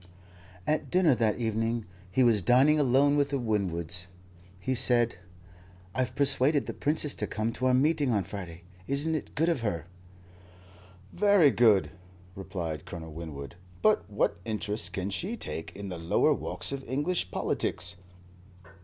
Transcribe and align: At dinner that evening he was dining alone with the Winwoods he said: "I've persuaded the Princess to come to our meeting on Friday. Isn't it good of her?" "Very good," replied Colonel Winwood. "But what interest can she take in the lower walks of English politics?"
At 0.65 0.89
dinner 0.89 1.13
that 1.13 1.37
evening 1.37 1.85
he 2.09 2.23
was 2.23 2.41
dining 2.41 2.79
alone 2.79 3.17
with 3.17 3.29
the 3.29 3.37
Winwoods 3.37 4.07
he 4.59 4.73
said: 4.73 5.17
"I've 5.93 6.15
persuaded 6.15 6.65
the 6.65 6.73
Princess 6.73 7.13
to 7.13 7.27
come 7.27 7.53
to 7.53 7.67
our 7.67 7.73
meeting 7.75 8.09
on 8.11 8.23
Friday. 8.23 8.63
Isn't 8.87 9.13
it 9.13 9.35
good 9.35 9.47
of 9.47 9.61
her?" 9.61 9.85
"Very 11.13 11.51
good," 11.51 11.91
replied 12.33 12.85
Colonel 12.85 13.13
Winwood. 13.13 13.57
"But 13.83 14.09
what 14.09 14.39
interest 14.43 14.91
can 14.91 15.11
she 15.11 15.37
take 15.37 15.75
in 15.75 15.89
the 15.89 15.99
lower 15.99 16.33
walks 16.33 16.71
of 16.71 16.83
English 16.89 17.29
politics?" 17.29 17.95